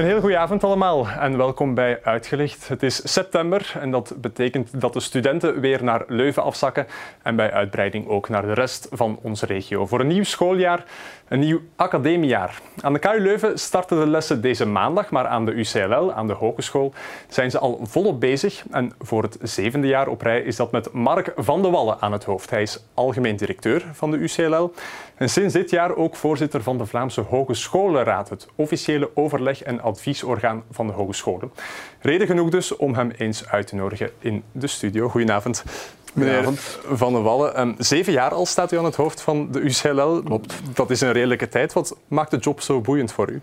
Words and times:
Een 0.00 0.06
heel 0.06 0.20
goede 0.20 0.38
avond 0.38 0.64
allemaal 0.64 1.08
en 1.08 1.36
welkom 1.36 1.74
bij 1.74 2.00
Uitgelicht. 2.02 2.68
Het 2.68 2.82
is 2.82 3.12
september 3.12 3.72
en 3.80 3.90
dat 3.90 4.14
betekent 4.16 4.80
dat 4.80 4.92
de 4.92 5.00
studenten 5.00 5.60
weer 5.60 5.84
naar 5.84 6.04
Leuven 6.06 6.42
afzakken 6.42 6.86
en 7.22 7.36
bij 7.36 7.52
uitbreiding 7.52 8.08
ook 8.08 8.28
naar 8.28 8.42
de 8.42 8.52
rest 8.52 8.88
van 8.90 9.18
onze 9.22 9.46
regio. 9.46 9.86
Voor 9.86 10.00
een 10.00 10.06
nieuw 10.06 10.24
schooljaar, 10.24 10.84
een 11.30 11.38
nieuw 11.38 11.60
academiejaar. 11.76 12.60
Aan 12.80 12.92
de 12.92 12.98
KU 12.98 13.20
Leuven 13.20 13.58
starten 13.58 14.00
de 14.00 14.06
lessen 14.06 14.40
deze 14.40 14.66
maandag, 14.66 15.10
maar 15.10 15.26
aan 15.26 15.44
de 15.44 15.52
UCLL, 15.52 16.12
aan 16.12 16.26
de 16.26 16.32
hogeschool, 16.32 16.92
zijn 17.28 17.50
ze 17.50 17.58
al 17.58 17.80
volop 17.82 18.20
bezig. 18.20 18.64
En 18.70 18.92
voor 18.98 19.22
het 19.22 19.38
zevende 19.42 19.86
jaar 19.86 20.08
op 20.08 20.22
rij 20.22 20.40
is 20.40 20.56
dat 20.56 20.72
met 20.72 20.92
Mark 20.92 21.32
van 21.36 21.62
de 21.62 21.70
Wallen 21.70 22.00
aan 22.00 22.12
het 22.12 22.24
hoofd. 22.24 22.50
Hij 22.50 22.62
is 22.62 22.84
algemeen 22.94 23.36
directeur 23.36 23.84
van 23.92 24.10
de 24.10 24.16
UCLL 24.16 24.72
en 25.14 25.28
sinds 25.28 25.54
dit 25.54 25.70
jaar 25.70 25.96
ook 25.96 26.16
voorzitter 26.16 26.62
van 26.62 26.78
de 26.78 26.86
Vlaamse 26.86 27.20
Hogescholenraad, 27.20 28.28
het 28.28 28.48
officiële 28.54 29.10
overleg- 29.14 29.62
en 29.62 29.80
adviesorgaan 29.80 30.62
van 30.70 30.86
de 30.86 30.92
hogescholen. 30.92 31.52
Reden 32.00 32.26
genoeg 32.26 32.50
dus 32.50 32.76
om 32.76 32.94
hem 32.94 33.10
eens 33.16 33.48
uit 33.48 33.66
te 33.66 33.74
nodigen 33.74 34.10
in 34.18 34.42
de 34.52 34.66
studio. 34.66 35.08
Goedenavond. 35.08 35.64
Meneer 36.12 36.48
Van 36.92 37.12
der 37.12 37.22
Wallen, 37.22 37.60
um, 37.60 37.74
zeven 37.78 38.12
jaar 38.12 38.34
al 38.34 38.46
staat 38.46 38.72
u 38.72 38.78
aan 38.78 38.84
het 38.84 38.96
hoofd 38.96 39.20
van 39.20 39.48
de 39.52 39.60
UCLL. 39.60 40.22
Klopt. 40.22 40.54
Dat 40.74 40.90
is 40.90 41.00
een 41.00 41.12
redelijke 41.12 41.48
tijd. 41.48 41.72
Wat 41.72 41.96
maakt 42.08 42.30
de 42.30 42.36
job 42.36 42.60
zo 42.60 42.80
boeiend 42.80 43.12
voor 43.12 43.30
u? 43.30 43.40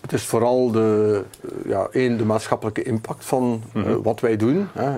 Het 0.00 0.12
is 0.12 0.24
vooral 0.24 0.70
de, 0.70 1.22
ja, 1.66 1.88
één, 1.92 2.16
de 2.16 2.24
maatschappelijke 2.24 2.82
impact 2.82 3.24
van 3.24 3.44
mm 3.44 3.82
-hmm. 3.82 3.90
uh, 3.90 3.96
wat 4.02 4.20
wij 4.20 4.36
doen. 4.36 4.68
Hè. 4.72 4.90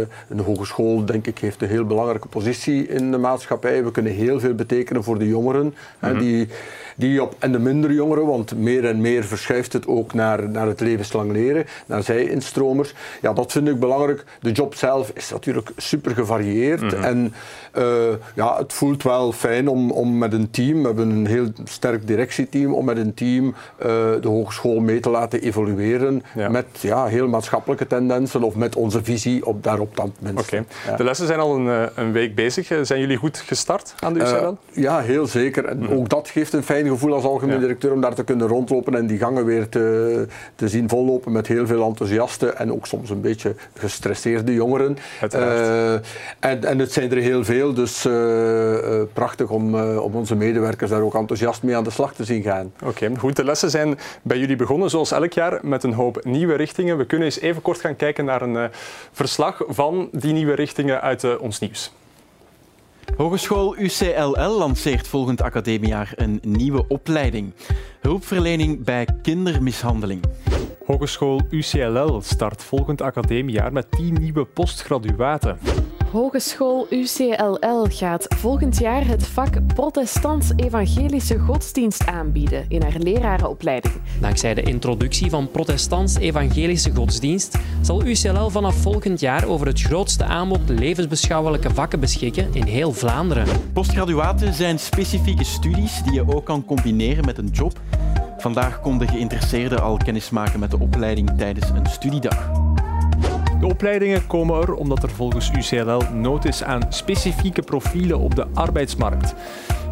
Uh, 0.00 0.06
een 0.28 0.40
hogeschool, 0.40 1.04
denk 1.04 1.26
ik, 1.26 1.38
heeft 1.38 1.62
een 1.62 1.68
heel 1.68 1.84
belangrijke 1.84 2.28
positie 2.28 2.86
in 2.86 3.10
de 3.10 3.18
maatschappij. 3.18 3.84
We 3.84 3.90
kunnen 3.90 4.12
heel 4.12 4.40
veel 4.40 4.54
betekenen 4.54 5.04
voor 5.04 5.18
de 5.18 5.28
jongeren. 5.28 5.64
Mm 5.64 5.72
-hmm. 5.98 6.08
hè, 6.08 6.18
die, 6.18 6.48
die 6.96 7.22
op, 7.22 7.34
en 7.38 7.52
de 7.52 7.58
minder 7.58 7.92
jongeren, 7.92 8.26
want 8.26 8.56
meer 8.56 8.84
en 8.84 9.00
meer 9.00 9.24
verschuift 9.24 9.72
het 9.72 9.86
ook 9.86 10.14
naar, 10.14 10.50
naar 10.50 10.66
het 10.66 10.80
levenslang 10.80 11.32
leren, 11.32 11.66
naar 11.86 12.02
zij-instromers. 12.02 12.94
Ja, 13.22 13.32
dat 13.32 13.52
vind 13.52 13.68
ik 13.68 13.80
belangrijk. 13.80 14.24
De 14.40 14.52
job 14.52 14.74
zelf 14.74 15.10
is 15.14 15.30
natuurlijk 15.30 15.70
super 15.76 16.14
gevarieerd. 16.14 16.80
Mm 16.80 16.88
-hmm. 16.88 17.02
En 17.02 17.34
uh, 17.78 17.84
ja, 18.34 18.58
het 18.58 18.72
voelt 18.72 19.02
wel 19.02 19.32
fijn 19.32 19.68
om, 19.68 19.90
om 19.90 20.18
met 20.18 20.32
een 20.32 20.50
team, 20.50 20.80
we 20.80 20.86
hebben 20.86 21.10
een 21.10 21.26
heel 21.26 21.48
sterk 21.64 22.06
directieteam, 22.06 22.74
om 22.74 22.84
met 22.84 22.96
een 22.96 23.14
team 23.14 23.54
de 24.20 24.28
hogeschool 24.28 24.80
mee 24.80 25.00
te 25.00 25.10
laten 25.10 25.40
evolueren 25.40 26.22
ja. 26.34 26.48
met 26.48 26.66
ja, 26.80 27.06
heel 27.06 27.28
maatschappelijke 27.28 27.86
tendensen 27.86 28.42
of 28.42 28.54
met 28.54 28.76
onze 28.76 29.04
visie 29.04 29.46
op, 29.46 29.62
daarop 29.62 29.96
dan. 29.96 30.12
Okay. 30.36 30.64
Ja. 30.86 30.96
De 30.96 31.04
lessen 31.04 31.26
zijn 31.26 31.38
al 31.38 31.56
een, 31.56 31.88
een, 31.94 32.12
week 32.12 32.34
bezig. 32.34 32.66
Zijn 32.82 33.00
jullie 33.00 33.16
goed 33.16 33.38
gestart 33.38 33.94
aan 34.00 34.12
de 34.12 34.20
UCL? 34.20 34.80
Ja, 34.80 35.00
heel 35.00 35.26
zeker. 35.26 35.64
En 35.64 35.78
mm. 35.78 35.88
ook 35.88 36.08
dat 36.08 36.28
geeft 36.28 36.52
een 36.52 36.62
fijn 36.62 36.86
gevoel 36.86 37.14
als 37.14 37.24
algemeen 37.24 37.60
directeur 37.60 37.92
om 37.92 38.00
daar 38.00 38.14
te 38.14 38.24
kunnen 38.24 38.46
rondlopen 38.46 38.94
en 38.94 39.06
die 39.06 39.18
gangen 39.18 39.44
weer 39.44 39.68
te, 39.68 40.26
te 40.54 40.68
zien 40.68 40.88
vollopen 40.88 41.32
met 41.32 41.46
heel 41.46 41.66
veel 41.66 41.84
enthousiasten 41.84 42.58
en 42.58 42.72
ook 42.72 42.86
soms 42.86 43.10
een 43.10 43.20
beetje 43.20 43.54
gestresseerde 43.74 44.54
jongeren. 44.54 44.96
en, 46.40 46.64
en 46.64 46.78
het 46.78 46.92
zijn 46.92 47.10
er 47.10 47.16
heel 47.16 47.44
veel. 47.44 47.74
Dus 47.74 48.06
uh, 48.06 48.12
uh, 48.12 49.02
prachtig 49.12 49.48
om, 49.48 49.74
om 49.80 50.14
onze 50.14 50.34
medewerkers 50.34 50.90
daar 50.90 51.00
ook 51.00 51.14
enthousiast 51.14 51.62
mee 51.62 51.76
aan 51.76 51.84
de 51.84 51.90
slag 51.90 52.14
te 52.14 52.24
zien 52.24 52.42
gaan. 52.42 52.72
Oké, 52.82 53.04
okay, 53.04 53.16
goed. 53.16 53.36
De 53.36 53.44
lessen 53.44 53.70
zijn 53.70 53.98
bij 54.22 54.38
jullie 54.38 54.56
begonnen, 54.56 54.90
zoals 54.90 55.12
elk 55.12 55.32
jaar, 55.32 55.58
met 55.62 55.82
een 55.82 55.92
hoop 55.92 56.24
nieuwe 56.24 56.54
richtingen. 56.54 56.98
We 56.98 57.06
kunnen 57.06 57.26
eens 57.26 57.40
even 57.40 57.62
kort 57.62 57.80
gaan 57.80 57.96
kijken 57.96 58.24
naar 58.24 58.42
een 58.42 58.70
verslag 59.12 59.62
van 59.66 60.08
die 60.12 60.32
nieuwe 60.32 60.54
richtingen 60.54 61.00
uit 61.00 61.38
ons 61.38 61.58
nieuws. 61.58 61.92
Hogeschool 63.16 63.76
UCLL 63.78 64.58
lanceert 64.58 65.08
volgend 65.08 65.42
academiejaar 65.42 66.12
een 66.16 66.38
nieuwe 66.42 66.84
opleiding. 66.88 67.52
Hulpverlening 68.00 68.84
bij 68.84 69.08
kindermishandeling. 69.22 70.22
Hogeschool 70.86 71.40
UCLL 71.50 72.20
start 72.20 72.62
volgend 72.62 73.00
academiejaar 73.00 73.72
met 73.72 73.86
10 73.90 74.16
nieuwe 74.20 74.44
postgraduaten. 74.44 75.58
Hogeschool 76.10 76.86
UCLL 76.90 77.86
gaat 77.88 78.26
volgend 78.28 78.78
jaar 78.78 79.06
het 79.06 79.26
vak 79.26 79.66
Protestants-Evangelische 79.74 81.38
Godsdienst 81.38 82.06
aanbieden 82.06 82.64
in 82.68 82.82
haar 82.82 82.98
lerarenopleiding. 82.98 83.94
Dankzij 84.20 84.54
de 84.54 84.62
introductie 84.62 85.30
van 85.30 85.50
Protestants-Evangelische 85.50 86.94
Godsdienst 86.94 87.58
zal 87.80 88.04
UCLL 88.04 88.50
vanaf 88.50 88.74
volgend 88.74 89.20
jaar 89.20 89.46
over 89.46 89.66
het 89.66 89.80
grootste 89.80 90.24
aanbod 90.24 90.68
levensbeschouwelijke 90.68 91.70
vakken 91.70 92.00
beschikken 92.00 92.48
in 92.52 92.66
heel 92.66 92.92
Vlaanderen. 92.92 93.72
Postgraduaten 93.72 94.54
zijn 94.54 94.78
specifieke 94.78 95.44
studies 95.44 96.02
die 96.02 96.12
je 96.12 96.34
ook 96.34 96.44
kan 96.44 96.64
combineren 96.64 97.24
met 97.24 97.38
een 97.38 97.50
job. 97.52 97.80
Vandaag 98.38 98.80
konden 98.80 99.08
geïnteresseerden 99.08 99.82
al 99.82 99.96
kennis 99.96 100.30
maken 100.30 100.60
met 100.60 100.70
de 100.70 100.78
opleiding 100.78 101.30
tijdens 101.36 101.68
een 101.68 101.86
studiedag. 101.86 102.69
De 103.60 103.66
opleidingen 103.66 104.26
komen 104.26 104.60
er 104.60 104.74
omdat 104.74 105.02
er 105.02 105.10
volgens 105.10 105.50
UCLL 105.50 106.02
nood 106.12 106.44
is 106.44 106.64
aan 106.64 106.82
specifieke 106.88 107.62
profielen 107.62 108.18
op 108.18 108.34
de 108.34 108.46
arbeidsmarkt. 108.54 109.34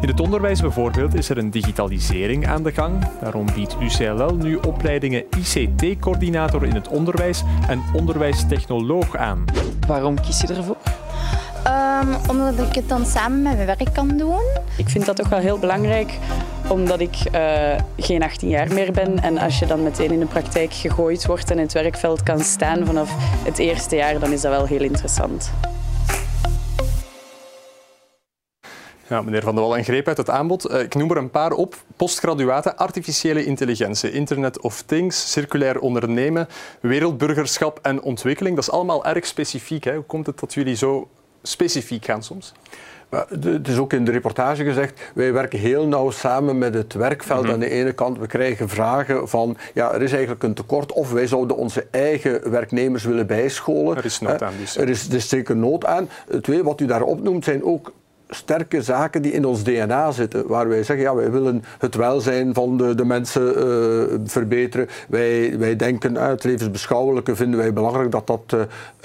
In 0.01 0.07
het 0.07 0.19
onderwijs 0.19 0.61
bijvoorbeeld 0.61 1.13
is 1.13 1.29
er 1.29 1.37
een 1.37 1.51
digitalisering 1.51 2.47
aan 2.47 2.63
de 2.63 2.71
gang. 2.71 3.07
Daarom 3.21 3.45
biedt 3.55 3.75
UCLL 3.81 4.35
nu 4.35 4.55
opleidingen 4.55 5.23
ICT-coördinator 5.37 6.65
in 6.65 6.75
het 6.75 6.87
onderwijs 6.87 7.43
en 7.67 7.81
onderwijstechnoloog 7.93 9.15
aan. 9.15 9.45
Waarom 9.87 10.21
kies 10.21 10.41
je 10.41 10.47
ervoor? 10.47 10.77
Um, 11.67 12.15
omdat 12.29 12.59
ik 12.67 12.75
het 12.75 12.89
dan 12.89 13.05
samen 13.05 13.41
met 13.41 13.53
mijn 13.53 13.65
werk 13.65 13.93
kan 13.93 14.17
doen. 14.17 14.41
Ik 14.77 14.89
vind 14.89 15.05
dat 15.05 15.15
toch 15.15 15.29
wel 15.29 15.39
heel 15.39 15.59
belangrijk, 15.59 16.17
omdat 16.69 16.99
ik 16.99 17.15
uh, 17.35 17.79
geen 17.97 18.23
18 18.23 18.49
jaar 18.49 18.73
meer 18.73 18.91
ben. 18.91 19.19
En 19.19 19.37
als 19.37 19.59
je 19.59 19.65
dan 19.65 19.83
meteen 19.83 20.11
in 20.11 20.19
de 20.19 20.25
praktijk 20.25 20.73
gegooid 20.73 21.25
wordt 21.25 21.51
en 21.51 21.57
in 21.57 21.63
het 21.63 21.73
werkveld 21.73 22.23
kan 22.23 22.39
staan 22.39 22.85
vanaf 22.85 23.09
het 23.43 23.57
eerste 23.57 23.95
jaar, 23.95 24.19
dan 24.19 24.31
is 24.31 24.41
dat 24.41 24.51
wel 24.51 24.65
heel 24.65 24.81
interessant. 24.81 25.51
Ja, 29.09 29.21
meneer 29.21 29.41
Van 29.41 29.55
der 29.55 29.63
Wal, 29.63 29.77
een 29.77 29.83
greep 29.83 30.07
uit 30.07 30.17
het 30.17 30.29
aanbod. 30.29 30.73
Ik 30.73 30.95
noem 30.95 31.11
er 31.11 31.17
een 31.17 31.29
paar 31.29 31.51
op. 31.51 31.75
Postgraduaten, 31.95 32.77
artificiële 32.77 33.45
intelligentie, 33.45 34.11
Internet 34.11 34.59
of 34.59 34.81
Things, 34.81 35.31
circulair 35.31 35.79
ondernemen, 35.79 36.47
wereldburgerschap 36.81 37.79
en 37.81 38.01
ontwikkeling. 38.01 38.55
Dat 38.55 38.63
is 38.63 38.71
allemaal 38.71 39.05
erg 39.05 39.25
specifiek. 39.25 39.83
Hè? 39.83 39.95
Hoe 39.95 40.03
komt 40.03 40.25
het 40.25 40.39
dat 40.39 40.53
jullie 40.53 40.75
zo 40.75 41.09
specifiek 41.43 42.05
gaan 42.05 42.23
soms? 42.23 42.53
Het 43.09 43.67
is 43.67 43.77
ook 43.77 43.93
in 43.93 44.05
de 44.05 44.11
reportage 44.11 44.63
gezegd, 44.63 45.11
wij 45.13 45.33
werken 45.33 45.59
heel 45.59 45.87
nauw 45.87 46.09
samen 46.09 46.57
met 46.57 46.73
het 46.73 46.93
werkveld. 46.93 47.39
Mm-hmm. 47.39 47.53
Aan 47.53 47.59
de 47.59 47.69
ene 47.69 47.93
kant, 47.93 48.19
we 48.19 48.27
krijgen 48.27 48.69
vragen 48.69 49.29
van, 49.29 49.57
ja, 49.73 49.93
er 49.93 50.01
is 50.01 50.11
eigenlijk 50.11 50.43
een 50.43 50.53
tekort 50.53 50.91
of 50.91 51.11
wij 51.11 51.27
zouden 51.27 51.57
onze 51.57 51.87
eigen 51.91 52.51
werknemers 52.51 53.03
willen 53.03 53.27
bijscholen. 53.27 53.97
Er 53.97 54.05
is 54.05 54.19
nood 54.19 54.43
aan. 54.43 54.53
Dus. 54.59 54.77
Er, 54.77 54.89
is, 54.89 55.07
er 55.07 55.15
is 55.15 55.29
zeker 55.29 55.55
nood 55.55 55.85
aan. 55.85 56.09
Tweede, 56.41 56.63
wat 56.63 56.81
u 56.81 56.85
daar 56.85 57.01
opnoemt, 57.01 57.43
zijn 57.43 57.63
ook 57.63 57.91
sterke 58.29 58.81
zaken 58.81 59.21
die 59.21 59.31
in 59.31 59.45
ons 59.45 59.63
DNA 59.63 60.11
zitten. 60.11 60.47
Waar 60.47 60.67
wij 60.67 60.83
zeggen, 60.83 61.05
ja, 61.05 61.15
wij 61.15 61.31
willen 61.31 61.63
het 61.79 61.95
welzijn 61.95 62.53
van 62.53 62.77
de, 62.77 62.95
de 62.95 63.05
mensen 63.05 63.67
uh, 63.67 64.19
verbeteren. 64.25 64.87
Wij, 65.07 65.59
wij 65.59 65.75
denken, 65.75 66.13
uh, 66.13 66.27
het 66.27 66.43
levensbeschouwelijke 66.43 67.35
vinden 67.35 67.59
wij 67.59 67.73
belangrijk 67.73 68.11
dat 68.11 68.27
dat 68.27 68.55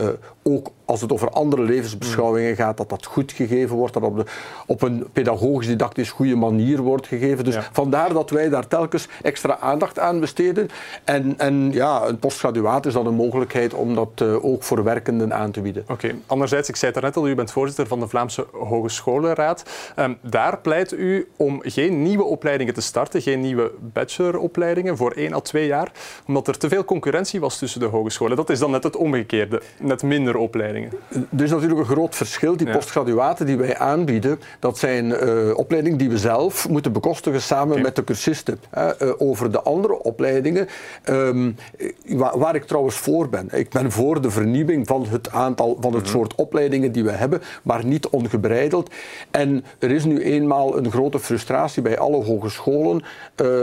uh, 0.01 0.07
ook 0.43 0.71
als 0.85 1.01
het 1.01 1.13
over 1.13 1.31
andere 1.31 1.63
levensbeschouwingen 1.63 2.57
gaat, 2.57 2.77
dat 2.77 2.89
dat 2.89 3.07
goed 3.07 3.33
gegeven 3.33 3.77
wordt, 3.77 3.95
dat 3.95 4.03
op, 4.03 4.17
de, 4.17 4.25
op 4.67 4.83
een 4.83 5.07
pedagogisch 5.13 5.67
didactisch 5.67 6.11
goede 6.11 6.37
manier 6.37 6.81
wordt 6.81 7.07
gegeven. 7.07 7.45
Dus 7.45 7.55
ja. 7.55 7.69
vandaar 7.73 8.13
dat 8.13 8.31
wij 8.31 8.49
daar 8.49 8.69
telkens 8.69 9.09
extra 9.23 9.59
aandacht 9.59 9.99
aan 9.99 10.21
besteden. 10.21 10.69
En, 11.05 11.35
en 11.37 11.73
ja, 11.73 12.07
een 12.07 12.19
postgraduaat 12.19 12.87
is 12.87 12.93
dan 12.93 13.07
een 13.07 13.15
mogelijkheid 13.15 13.75
om 13.75 13.95
dat 13.95 14.21
uh, 14.23 14.45
ook 14.45 14.63
voor 14.63 14.85
werkenden 14.85 15.35
aan 15.35 15.51
te 15.51 15.61
bieden. 15.61 15.83
Oké, 15.83 15.93
okay. 15.93 16.17
anderzijds, 16.27 16.69
ik 16.69 16.77
zei 16.77 16.93
het 16.93 17.03
net 17.03 17.17
al, 17.17 17.29
u 17.29 17.35
bent 17.35 17.51
voorzitter 17.51 17.87
van 17.87 18.01
de 18.01 18.09
Vlaamse 18.09 18.47
Hogescholenraad. 18.53 19.93
Um, 19.99 20.19
daar 20.21 20.59
pleit 20.59 20.93
u 20.93 21.29
om 21.37 21.61
geen 21.63 22.03
nieuwe 22.03 22.25
opleidingen 22.25 22.75
te 22.75 22.81
starten, 22.81 23.23
geen 23.23 23.41
nieuwe 23.41 23.71
bacheloropleidingen 23.81 24.97
voor 24.97 25.13
één 25.13 25.33
à 25.33 25.41
twee 25.41 25.67
jaar, 25.67 25.93
omdat 26.27 26.49
er 26.49 26.59
te 26.59 26.69
veel 26.69 26.85
concurrentie 26.85 27.41
was 27.41 27.59
tussen 27.59 27.81
de 27.81 27.87
hogescholen. 27.87 28.37
Dat 28.37 28.51
is 28.51 28.59
dan 28.59 28.71
net 28.71 28.83
het 28.83 28.97
omgekeerde, 28.97 29.63
net 29.79 30.03
minder 30.03 30.37
opleidingen. 30.37 30.74
Er 31.37 31.43
is 31.43 31.51
natuurlijk 31.51 31.81
een 31.81 31.87
groot 31.87 32.17
verschil. 32.17 32.57
Die 32.57 32.67
ja. 32.67 32.73
postgraduaten 32.73 33.47
die 33.47 33.57
wij 33.57 33.79
aanbieden, 33.79 34.41
dat 34.59 34.79
zijn 34.79 35.07
uh, 35.07 35.57
opleidingen 35.57 35.99
die 35.99 36.09
we 36.09 36.19
zelf 36.19 36.69
moeten 36.69 36.93
bekostigen 36.93 37.43
samen 37.43 37.71
okay. 37.71 37.83
met 37.83 37.97
de 37.97 38.05
cursisten. 38.05 38.61
Uh, 38.79 38.91
over 39.19 39.53
de 39.53 39.63
andere 39.63 40.03
opleidingen, 40.03 40.69
um, 41.05 41.57
waar, 42.07 42.39
waar, 42.39 42.55
ik 42.55 42.65
trouwens 42.65 42.97
voor 42.97 43.29
ben. 43.29 43.49
Ik 43.53 43.71
ben 43.71 43.93
voor 43.93 44.21
de 44.21 44.31
vernieuwing 44.31 44.87
van 44.87 45.07
het 45.11 45.31
aantal, 45.31 45.77
van 45.81 45.93
het 45.93 45.93
mm 45.93 45.99
-hmm. 45.99 46.07
soort 46.07 46.35
opleidingen 46.35 46.93
die 46.93 47.05
we 47.05 47.11
hebben, 47.11 47.43
maar 47.63 47.85
niet 47.85 48.09
ongebreideld. 48.09 48.91
En 49.31 49.65
er 49.79 49.91
is 49.91 50.05
nu 50.05 50.23
eenmaal 50.23 50.77
een 50.77 50.91
grote 50.91 51.19
frustratie 51.19 51.83
bij 51.83 51.99
alle 51.99 52.25
hogescholen 52.25 53.03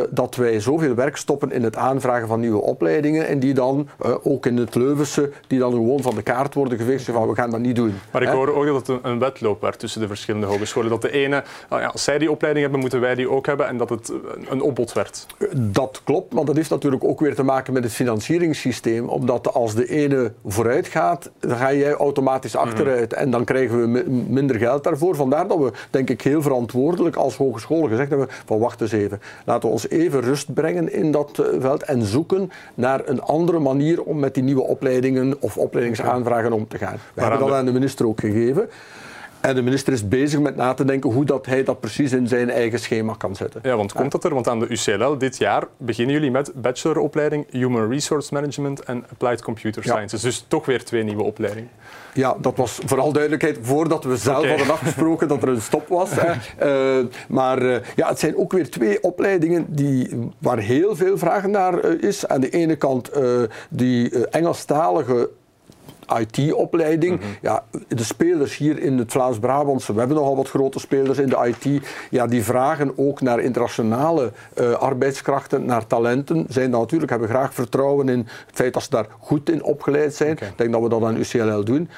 dat 0.10 0.36
wij 0.36 0.60
zoveel 0.60 0.96
werk 0.96 1.18
stoppen 1.18 1.52
in 1.52 1.64
het 1.64 1.76
aanvragen 1.76 2.28
van 2.28 2.40
nieuwe 2.40 2.62
opleidingen 2.62 3.28
en 3.28 3.40
die 3.40 3.54
dan, 3.54 3.90
ook 4.24 4.46
in 4.46 4.58
het 4.58 4.76
Leuvense, 4.76 5.32
die 5.48 5.60
dan 5.60 5.72
gewoon 5.72 6.02
van 6.02 6.16
de 6.16 6.22
kaart 6.22 6.54
worden 6.54 6.78
geveegd 6.78 7.01
beslist 7.06 7.20
van 7.20 7.36
we 7.36 7.42
gaan 7.42 7.52
dat 7.52 7.60
niet 7.60 7.76
doen. 7.76 7.94
Maar 8.12 8.22
ik 8.22 8.28
hoorde 8.28 8.54
ook 8.54 8.66
dat 8.66 8.88
het 8.88 9.00
een, 9.04 9.20
wedloop 9.20 9.62
werd 9.62 9.80
tussen 9.80 10.02
de 10.02 10.08
verschillende 10.08 10.48
hogescholen. 10.48 10.90
Dat 10.90 11.02
de 11.02 11.12
ene, 11.12 11.44
nou 11.70 11.82
ja, 11.82 11.88
als 11.88 12.04
zij 12.04 12.18
die 12.18 12.32
opleiding 12.32 12.64
hebben, 12.64 12.82
moeten 12.82 13.00
wij 13.00 13.16
die 13.16 13.30
ook 13.30 13.46
hebben 13.46 13.68
en 13.68 13.78
dat 13.78 13.90
het 13.90 14.14
een 14.50 14.62
opbod 14.62 14.94
werd. 14.94 15.26
Dat 15.56 16.02
klopt, 16.04 16.34
maar 16.34 16.46
dat 16.46 16.56
heeft 16.56 16.70
natuurlijk 16.70 17.04
ook 17.04 17.20
weer 17.20 17.36
te 17.36 17.44
maken 17.44 17.74
met 17.74 17.84
het 17.84 17.94
financieringssysteem. 17.94 19.10
Omdat 19.10 19.54
als 19.54 19.76
de 19.76 19.88
ene 19.88 20.34
vooruit 20.46 20.88
gaat, 20.88 21.32
dan 21.40 21.58
ga 21.58 21.74
jij 21.74 21.94
automatisch 21.94 22.56
achteruit 22.56 23.14
en 23.14 23.32
dan 23.32 23.44
krijgen 23.44 23.92
we 23.92 24.10
minder 24.28 24.56
geld 24.56 24.84
daarvoor. 24.84 25.16
Vandaar 25.16 25.48
dat 25.48 25.58
we, 25.58 25.72
denk 25.90 26.10
ik, 26.10 26.22
heel 26.22 26.42
verantwoordelijk 26.42 27.16
als 27.16 27.36
hogescholen 27.36 27.90
gezegd 27.90 28.10
hebben 28.10 28.28
van 28.46 28.60
wacht 28.60 28.82
eens 28.82 28.92
even, 28.92 29.22
laten 29.46 29.68
we 29.68 29.74
ons 29.74 29.90
even 29.90 30.22
rust 30.22 30.54
brengen 30.54 30.94
in 30.94 31.12
dat 31.12 31.40
eh, 31.40 31.46
veld 31.60 31.84
en 31.84 32.02
zoeken 32.02 32.52
naar 32.74 33.02
een 33.06 33.22
andere 33.22 33.60
manier 33.60 34.04
om 34.04 34.20
met 34.20 34.34
die 34.34 34.44
nieuwe 34.44 34.62
opleidingen 34.62 35.36
of 35.40 35.58
opleidingsaanvragen 35.58 36.54
om 36.54 36.68
te 36.68 36.78
gaan. 36.78 36.91
We 37.14 37.22
hebben 37.22 37.40
dat 37.40 37.52
aan 37.52 37.66
de 37.66 37.72
minister 37.72 38.08
ook 38.08 38.20
gegeven. 38.20 38.70
En 39.42 39.56
de 39.56 39.62
minister 39.62 39.94
is 39.94 40.08
bezig 40.08 40.40
met 40.40 40.56
na 40.56 40.74
te 40.74 40.86
denken 40.86 41.12
hoe 41.12 41.26
dat 41.26 41.46
hij 41.46 41.64
dat 41.64 41.80
precies 41.80 42.12
in 42.12 42.28
zijn 42.28 42.50
eigen 42.50 42.80
schema 42.80 43.14
kan 43.18 43.36
zetten. 43.36 43.62
Ja, 43.64 43.76
want 43.76 43.94
komt 43.94 44.12
dat 44.12 44.24
er? 44.24 44.34
Want 44.34 44.48
aan 44.48 44.60
de 44.60 44.68
UCLL 44.68 45.18
dit 45.18 45.38
jaar 45.38 45.68
beginnen 45.78 46.16
jullie 46.16 46.32
met 46.32 46.52
bacheloropleiding 46.56 47.46
Human 47.50 47.90
Resource 47.90 48.34
Management 48.34 48.84
en 48.84 49.06
Applied 49.12 49.42
Computer 49.42 49.84
Sciences. 49.84 50.22
Dus 50.22 50.46
toch 50.48 50.66
weer 50.66 50.84
twee 50.84 51.04
nieuwe 51.04 51.24
opleidingen. 51.24 51.70
Ja, 52.14 52.36
dat 52.42 52.56
was 52.56 52.80
vooral 52.86 53.12
duidelijkheid 53.12 53.58
voordat 53.62 54.04
we 54.04 54.18
zelf 54.18 54.48
hadden 54.48 54.70
afgesproken 54.72 55.28
dat 55.28 55.42
er 55.42 55.50
een 55.50 55.62
stop 55.62 55.88
was. 55.88 56.10
Hè. 56.14 56.32
Uh, 57.00 57.06
maar 57.28 57.62
uh, 57.62 57.76
ja, 57.96 58.08
het 58.08 58.20
zijn 58.20 58.38
ook 58.38 58.52
weer 58.52 58.70
twee 58.70 59.04
opleidingen 59.04 59.66
die, 59.70 60.30
waar 60.38 60.58
heel 60.58 60.96
veel 60.96 61.18
vraag 61.18 61.48
naar 61.48 61.86
uh, 61.86 62.02
is. 62.02 62.28
Aan 62.28 62.42
de 62.42 62.50
ene 62.50 62.76
kant 62.76 63.12
die 63.70 64.28
Engelstalige 64.28 65.30
IT-opleiding. 66.20 67.20
Mhm. 67.20 67.28
ja, 67.42 67.64
de 67.88 68.04
spelers 68.04 68.58
hier 68.58 68.80
in 68.80 68.98
het 68.98 69.12
Vlaams-Brabantse, 69.12 69.94
we 69.94 70.00
hebben 70.00 70.18
nogal 70.18 70.36
wat 70.36 70.50
grote 70.50 70.80
spelers 70.80 71.18
in 71.18 71.30
de 71.30 71.56
IT, 71.60 71.88
ja, 72.10 72.28
die 72.28 72.44
vragen 72.44 72.98
ook 72.98 73.22
naar 73.22 73.40
internationale 73.40 74.32
uh, 74.60 74.72
arbeidskrachten, 74.74 75.66
naar 75.66 75.88
talenten. 75.88 76.46
Zijn 76.50 76.72
dan 76.72 76.80
natuurlijk, 76.80 77.12
hebben 77.12 77.30
graag 77.30 77.54
vertrouwen 77.54 78.10
in 78.10 78.20
het 78.20 78.56
feit 78.56 78.74
dat 78.74 78.84
ze 78.84 78.90
daar 78.90 79.08
goed 79.20 79.50
in 79.50 79.64
opgeleid 79.64 80.16
zijn. 80.16 80.32
Ik 80.32 80.54
denk 80.56 80.72
dat 80.72 80.82
we 80.82 80.90
dat 80.90 81.04
aan 81.04 81.18
UCLL 81.18 81.64
doen. 81.64 81.90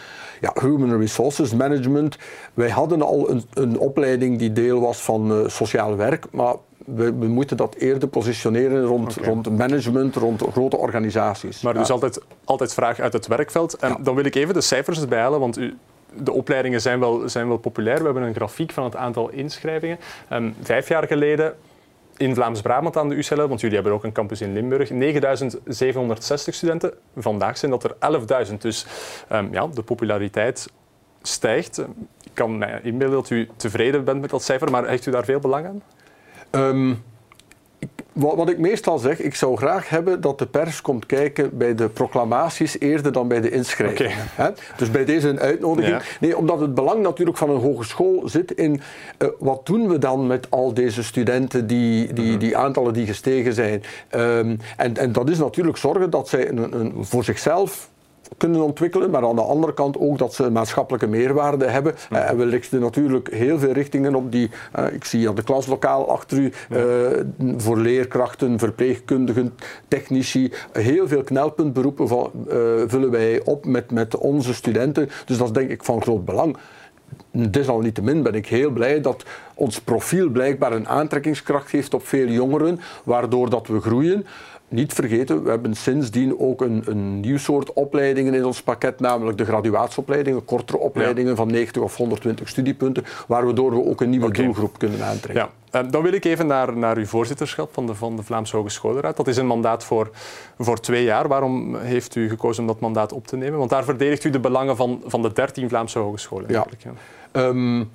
Ja, 0.41 0.53
Human 0.61 0.99
Resources 0.99 1.53
Management. 1.53 2.17
Wij 2.53 2.69
hadden 2.69 3.01
al 3.01 3.29
een, 3.29 3.43
een 3.53 3.79
opleiding 3.79 4.39
die 4.39 4.53
deel 4.53 4.79
was 4.79 5.01
van 5.01 5.31
uh, 5.31 5.47
sociaal 5.47 5.95
werk, 5.95 6.25
maar 6.31 6.55
we, 6.85 7.11
moeten 7.11 7.57
dat 7.57 7.75
eerder 7.75 8.09
positioneren 8.09 8.83
rond, 8.83 9.15
rond 9.15 9.57
management, 9.57 10.15
rond 10.15 10.43
grote 10.51 10.77
organisaties. 10.77 11.61
Maar 11.61 11.73
dus 11.73 11.91
altijd, 11.91 12.21
altijd 12.43 12.73
vraag 12.73 12.99
uit 12.99 13.13
het 13.13 13.27
werkveld. 13.27 13.75
En 13.75 13.97
dan 13.99 14.15
wil 14.15 14.25
ik 14.25 14.35
even 14.35 14.53
de 14.53 14.61
cijfers 14.61 15.07
bijhalen, 15.07 15.39
want 15.39 15.57
u, 15.57 15.77
de 16.13 16.31
opleidingen 16.31 16.81
zijn 16.81 16.99
wel, 16.99 17.29
zijn 17.29 17.47
wel 17.47 17.57
populair. 17.57 17.97
We 17.97 18.03
hebben 18.03 18.23
een 18.23 18.35
grafiek 18.35 18.71
van 18.71 18.83
het 18.83 18.95
aantal 18.95 19.29
inschrijvingen. 19.29 19.97
Um, 20.31 20.55
vijf 20.61 20.87
jaar 20.87 21.07
geleden 21.07 21.55
in 22.17 22.35
Vlaams-Brabant 22.35 22.97
aan 22.97 23.09
de 23.09 23.15
UCL, 23.15 23.47
want 23.47 23.61
jullie 23.61 23.75
hebben 23.75 23.93
ook 23.93 24.03
een 24.03 24.11
campus 24.11 24.41
in 24.41 24.53
Limburg, 24.53 24.89
9760 24.89 26.53
studenten. 26.53 26.93
Vandaag 27.17 27.57
zijn 27.57 27.71
dat 27.71 27.83
er 27.83 27.95
11.000. 28.47 28.57
Dus 28.57 28.85
um, 29.31 29.49
ja, 29.51 29.67
de 29.67 29.83
populariteit 29.83 30.67
stijgt. 31.21 31.77
Ik 32.23 32.31
kan 32.33 32.57
mij 32.57 32.79
inbeelden 32.83 33.17
dat 33.17 33.29
u 33.29 33.49
tevreden 33.55 34.03
bent 34.03 34.21
met 34.21 34.29
dat 34.29 34.43
cijfer, 34.43 34.71
maar 34.71 34.87
hecht 34.87 35.05
u 35.05 35.11
daar 35.11 35.25
veel 35.25 35.39
belang 35.39 35.65
aan? 35.65 35.81
Um, 36.55 37.03
wat, 38.13 38.35
wat, 38.35 38.49
ik 38.49 38.57
meestal 38.57 38.97
zeg, 38.97 39.19
ik 39.19 39.35
zou 39.35 39.57
graag 39.57 39.89
hebben 39.89 40.21
dat 40.21 40.39
de 40.39 40.45
pers 40.45 40.81
komt 40.81 41.05
kijken 41.05 41.57
bij 41.57 41.75
de 41.75 41.89
proclamaties 41.89 42.79
eerder 42.79 43.11
dan 43.11 43.27
bij 43.27 43.41
de 43.41 43.49
inschrijvingen. 43.49 44.17
Okay. 44.37 44.53
Dus 44.77 44.91
bij 44.91 45.05
deze 45.05 45.29
een 45.29 45.39
uitnodiging. 45.39 46.01
Nee, 46.19 46.37
omdat 46.37 46.59
het 46.59 46.73
belang 46.73 47.01
natuurlijk 47.01 47.37
van 47.37 47.49
een 47.49 47.61
hogeschool 47.61 48.21
zit 48.25 48.51
in 48.51 48.81
uh, 49.19 49.29
wat 49.39 49.65
doen 49.65 49.87
we 49.87 49.97
dan 49.97 50.27
met 50.27 50.47
al 50.49 50.73
deze 50.73 51.03
studenten, 51.03 51.67
die, 51.67 52.13
die, 52.13 52.29
mhm. 52.29 52.39
die 52.39 52.57
aantallen 52.57 52.93
die 52.93 53.05
gestegen 53.05 53.53
zijn. 53.53 53.83
Um, 54.15 54.59
en, 54.77 54.97
en 54.97 55.11
dat 55.11 55.29
is 55.29 55.37
natuurlijk 55.37 55.77
zorgen 55.77 56.09
dat 56.09 56.27
zij 56.27 56.49
een, 56.49 56.79
een, 56.79 57.05
voor 57.05 57.23
zichzelf 57.23 57.89
kunnen 58.37 58.61
ontwikkelen, 58.61 59.09
maar 59.09 59.27
aan 59.27 59.35
de 59.35 59.41
andere 59.41 59.73
kant 59.73 59.97
ook 59.99 60.17
dat 60.17 60.33
ze 60.33 60.51
maatschappelijke 60.51 61.07
meerwaarde 61.07 61.65
hebben. 61.65 61.95
Uh, 62.11 62.29
en 62.29 62.37
we 62.37 62.45
lichten 62.45 62.79
natuurlijk 62.79 63.33
heel 63.33 63.59
veel 63.59 63.71
richtingen 63.71 64.15
op 64.15 64.31
die, 64.31 64.49
uh, 64.79 64.93
ik 64.93 65.05
zie 65.05 65.29
aan 65.29 65.35
de 65.35 65.43
klaslokaal 65.43 66.09
achter 66.09 66.37
u, 66.37 66.51
uh, 66.71 66.79
voor 67.57 67.77
leerkrachten, 67.77 68.59
verpleegkundigen, 68.59 69.53
technici, 69.87 70.51
heel 70.71 71.07
veel 71.07 71.23
knelpuntberoepen 71.23 72.07
van, 72.07 72.31
vullen 72.87 73.11
wij 73.11 73.41
op 73.43 73.65
met, 73.65 73.91
met 73.91 74.17
onze 74.17 74.53
studenten. 74.53 75.09
Dus 75.25 75.37
dat 75.37 75.47
is 75.47 75.53
denk 75.53 75.69
ik 75.69 75.83
van 75.83 76.01
groot 76.01 76.25
belang. 76.25 76.57
Desalniettemin 77.31 78.23
ben 78.23 78.33
ik 78.33 78.47
heel 78.47 78.69
blij 78.69 79.01
dat 79.01 79.23
ons 79.53 79.81
profiel 79.81 80.29
blijkbaar 80.29 80.71
een 80.71 80.87
aantrekkingskracht 80.87 81.71
heeft 81.71 81.93
op 81.93 82.07
veel 82.07 82.27
jongeren, 82.27 82.79
waardoor 83.03 83.49
dat 83.49 83.67
we 83.67 83.81
groeien 83.81 84.25
niet 84.73 84.93
vergeten, 84.93 85.43
we 85.43 85.49
hebben 85.49 85.75
sindsdien 85.75 86.39
ook 86.39 86.61
een, 86.61 86.83
een 86.85 87.19
nieuw 87.19 87.37
soort 87.37 87.73
opleidingen 87.73 88.33
in 88.33 88.45
ons 88.45 88.61
pakket, 88.61 88.99
namelijk 88.99 89.37
de 89.37 89.45
graduatieopleidingen, 89.45 90.45
kortere 90.45 90.77
opleidingen 90.77 91.35
van 91.35 91.51
90 91.51 91.81
of 91.81 91.97
120 91.97 92.49
studiepunten, 92.49 93.03
waardoor 93.27 93.71
we 93.71 93.85
ook 93.85 94.01
een 94.01 94.09
nieuwe 94.09 94.31
doelgroep 94.31 94.77
kunnen 94.77 95.03
aantrekken. 95.03 95.49
Ja. 95.71 95.81
Uh, 95.81 95.91
dan 95.91 96.01
wil 96.01 96.13
ik 96.13 96.25
even 96.25 96.47
naar, 96.47 96.77
naar 96.77 96.97
uw 96.97 97.05
voorzitterschap 97.05 97.73
van 97.73 97.85
de, 97.85 97.95
van 97.95 98.15
de 98.15 98.23
Vlaamse 98.23 98.55
Hogescholenraad. 98.55 99.17
Dat 99.17 99.27
is 99.27 99.37
een 99.37 99.47
mandaat 99.47 99.83
voor, 99.83 100.09
voor 100.57 100.79
twee 100.79 101.03
jaar. 101.03 101.27
Waarom 101.27 101.75
heeft 101.75 102.15
u 102.15 102.29
gekozen 102.29 102.61
om 102.61 102.67
dat 102.67 102.79
mandaat 102.79 103.11
op 103.11 103.27
te 103.27 103.37
nemen? 103.37 103.57
Want 103.57 103.69
daar 103.69 103.83
verdedigt 103.83 104.23
u 104.23 104.29
de 104.29 104.39
belangen 104.39 104.75
van, 104.75 105.01
van 105.05 105.21
de 105.21 105.33
13 105.33 105.69
Vlaamse 105.69 105.99
hogescholen. 105.99 106.51
Ja. 106.51 106.65
ja. 106.77 106.91
Um, 107.47 107.89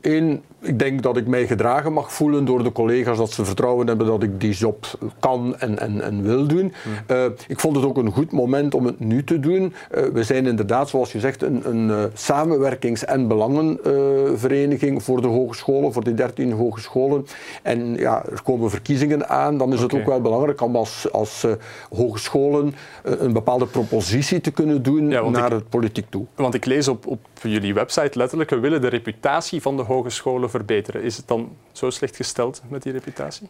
Eén, 0.00 0.42
ik 0.60 0.78
denk 0.78 1.02
dat 1.02 1.16
ik 1.16 1.26
mij 1.26 1.46
gedragen 1.46 1.92
mag 1.92 2.12
voelen 2.12 2.44
door 2.44 2.62
de 2.62 2.72
collega's 2.72 3.16
dat 3.16 3.30
ze 3.30 3.44
vertrouwen 3.44 3.86
hebben 3.86 4.06
dat 4.06 4.22
ik 4.22 4.40
die 4.40 4.52
job 4.52 4.86
kan 5.20 5.56
en, 5.58 5.78
en, 5.78 6.00
en 6.00 6.22
wil 6.22 6.46
doen. 6.46 6.72
Hmm. 6.82 7.16
Uh, 7.16 7.24
ik 7.46 7.60
vond 7.60 7.76
het 7.76 7.84
ook 7.84 7.96
een 7.96 8.10
goed 8.10 8.32
moment 8.32 8.74
om 8.74 8.86
het 8.86 9.00
nu 9.00 9.24
te 9.24 9.40
doen. 9.40 9.62
Uh, 9.62 10.04
we 10.12 10.22
zijn 10.22 10.46
inderdaad, 10.46 10.88
zoals 10.88 11.12
je 11.12 11.20
zegt, 11.20 11.42
een, 11.42 11.68
een 11.68 11.88
uh, 11.88 12.04
samenwerkings- 12.12 13.04
en 13.04 13.28
belangenvereniging 13.28 15.02
voor 15.02 15.20
de 15.22 15.28
hogescholen, 15.28 15.92
voor 15.92 16.04
die 16.04 16.14
13 16.14 16.52
hogescholen. 16.52 17.26
En 17.62 17.94
ja, 17.94 18.24
er 18.30 18.42
komen 18.42 18.70
verkiezingen 18.70 19.28
aan, 19.28 19.58
dan 19.58 19.72
is 19.72 19.82
okay. 19.82 19.88
het 19.88 20.00
ook 20.00 20.12
wel 20.12 20.20
belangrijk 20.20 20.60
om 20.60 20.76
als, 20.76 21.12
als 21.12 21.46
hogescholen 21.90 22.74
een 23.02 23.32
bepaalde 23.32 23.66
propositie 23.66 24.40
te 24.40 24.50
kunnen 24.50 24.82
doen 24.82 25.10
ja, 25.10 25.28
naar 25.28 25.46
ik, 25.46 25.52
het 25.52 25.68
politiek 25.68 26.06
toe. 26.08 26.24
Want 26.34 26.54
ik 26.54 26.64
lees 26.64 26.88
op, 26.88 27.06
op 27.06 27.20
jullie 27.42 27.74
website 27.74 28.18
letterlijk, 28.18 28.50
we 28.50 28.58
willen 28.58 28.80
de 28.80 28.88
reputatie 28.88 29.62
van 29.62 29.71
de 29.76 29.82
hogescholen 29.82 30.50
verbeteren. 30.50 31.02
Is 31.02 31.16
het 31.16 31.28
dan 31.28 31.56
zo 31.72 31.90
slecht 31.90 32.16
gesteld 32.16 32.62
met 32.68 32.82
die 32.82 32.92
reputatie? 32.92 33.48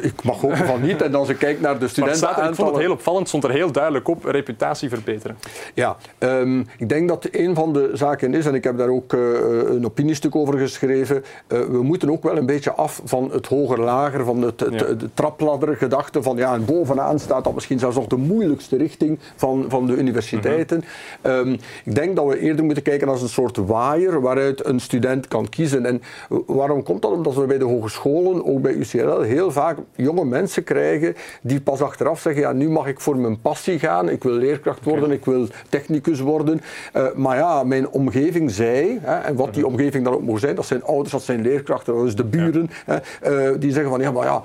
Ik 0.00 0.22
mag 0.22 0.40
hopen 0.40 0.56
van 0.66 0.80
niet. 0.80 1.02
En 1.02 1.14
als 1.14 1.28
ik 1.28 1.38
kijk 1.38 1.60
naar 1.60 1.78
de 1.78 1.88
studenten. 1.88 2.28
Ik 2.48 2.54
vond 2.54 2.70
het 2.70 2.78
heel 2.78 2.92
opvallend, 2.92 3.28
stond 3.28 3.44
er 3.44 3.50
heel 3.50 3.72
duidelijk 3.72 4.08
op: 4.08 4.24
reputatie 4.24 4.88
verbeteren. 4.88 5.38
Ja, 5.74 5.96
um, 6.18 6.66
ik 6.78 6.88
denk 6.88 7.08
dat 7.08 7.28
een 7.30 7.54
van 7.54 7.72
de 7.72 7.90
zaken 7.92 8.34
is, 8.34 8.46
en 8.46 8.54
ik 8.54 8.64
heb 8.64 8.78
daar 8.78 8.88
ook 8.88 9.12
uh, 9.12 9.20
een 9.68 9.84
opiniestuk 9.84 10.36
over 10.36 10.58
geschreven. 10.58 11.24
Uh, 11.48 11.60
we 11.64 11.82
moeten 11.82 12.10
ook 12.10 12.22
wel 12.22 12.36
een 12.36 12.46
beetje 12.46 12.72
af 12.72 13.00
van 13.04 13.30
het 13.32 13.46
hoger-lager, 13.46 14.24
van 14.24 14.42
het, 14.42 14.60
het, 14.60 14.72
ja. 14.72 14.92
de 14.92 15.08
trapladder-gedachte. 15.14 16.22
Van 16.22 16.36
ja, 16.36 16.54
en 16.54 16.64
bovenaan 16.64 17.18
staat 17.18 17.44
dat 17.44 17.54
misschien 17.54 17.78
zelfs 17.78 17.96
nog 17.96 18.06
de 18.06 18.16
moeilijkste 18.16 18.76
richting 18.76 19.18
van, 19.36 19.64
van 19.68 19.86
de 19.86 19.96
universiteiten. 19.96 20.76
Mm 20.76 20.84
-hmm. 21.30 21.48
um, 21.48 21.58
ik 21.84 21.94
denk 21.94 22.16
dat 22.16 22.26
we 22.26 22.38
eerder 22.38 22.64
moeten 22.64 22.82
kijken 22.82 23.08
als 23.08 23.22
een 23.22 23.28
soort 23.28 23.56
waaier 23.56 24.20
waaruit 24.20 24.66
een 24.66 24.80
student 24.80 25.28
kan 25.28 25.48
kiezen. 25.48 25.86
En 25.86 26.02
waarom 26.46 26.82
komt 26.82 27.02
dat? 27.02 27.12
Omdat 27.12 27.34
we 27.34 27.46
bij 27.46 27.58
de 27.58 27.64
hogescholen, 27.64 28.46
ook 28.46 28.62
bij 28.62 28.72
UCL, 28.72 29.20
heel 29.20 29.50
vaak 29.56 29.78
jonge 29.94 30.24
mensen 30.24 30.64
krijgen 30.64 31.14
die 31.42 31.60
pas 31.60 31.82
achteraf 31.82 32.20
zeggen, 32.20 32.42
ja, 32.42 32.52
nu 32.52 32.68
mag 32.68 32.86
ik 32.86 33.00
voor 33.00 33.16
mijn 33.16 33.40
passie 33.40 33.78
gaan, 33.78 34.08
ik 34.08 34.22
wil 34.22 34.32
leerkracht 34.32 34.84
worden, 34.84 35.04
okay. 35.04 35.16
ik 35.16 35.24
wil 35.24 35.48
technicus 35.68 36.20
worden. 36.20 36.60
Uh, 36.96 37.06
maar 37.14 37.36
ja, 37.36 37.64
mijn 37.64 37.88
omgeving 37.88 38.50
zei, 38.50 38.98
hè, 39.02 39.16
en 39.16 39.36
wat 39.36 39.54
die 39.54 39.62
mhm. 39.62 39.72
omgeving 39.72 40.04
dan 40.04 40.14
ook 40.14 40.22
moet 40.22 40.40
zijn, 40.40 40.54
dat 40.54 40.66
zijn 40.66 40.82
ouders, 40.84 41.10
dat 41.10 41.22
zijn 41.22 41.40
leerkrachten, 41.40 41.94
dat 41.94 42.06
is 42.06 42.16
de 42.16 42.24
buren, 42.24 42.70
ja. 42.86 43.02
hè, 43.20 43.52
uh, 43.52 43.60
die 43.60 43.72
zeggen 43.72 43.90
van, 43.90 44.00
ja, 44.00 44.10
maar 44.10 44.24
ja, 44.24 44.42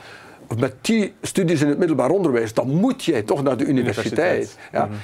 met 0.60 0.74
die 0.82 1.14
studies 1.22 1.62
in 1.62 1.68
het 1.68 1.78
middelbaar 1.78 2.10
onderwijs, 2.10 2.54
dan 2.54 2.70
moet 2.70 3.04
jij 3.04 3.22
toch 3.22 3.44
naar 3.44 3.58
de 3.58 3.66
universiteit. 3.66 4.14
universiteit. 4.20 4.58
Ja. 4.72 4.86
Mm 4.86 4.92
-hmm 4.92 5.00